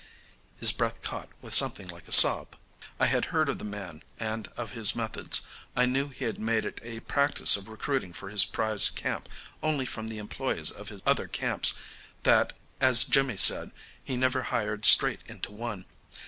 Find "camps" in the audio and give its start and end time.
11.27-11.75